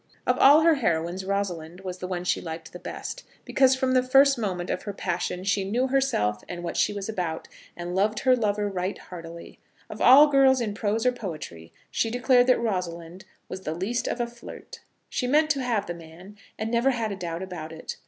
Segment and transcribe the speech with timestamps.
[0.25, 4.01] Of all her heroines, Rosalind was the one she liked the best, because from the
[4.01, 8.21] first moment of her passion she knew herself and what she was about, and loved
[8.21, 9.59] her lover right heartily.
[9.91, 14.19] Of all girls in prose or poetry she declared that Rosalind was the least of
[14.19, 14.79] a flirt.
[15.07, 17.97] She meant to have the man, and never had a doubt about it.